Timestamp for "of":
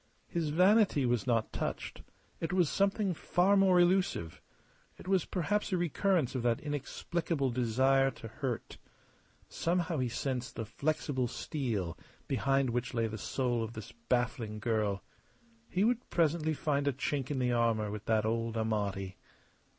6.33-6.41, 13.63-13.73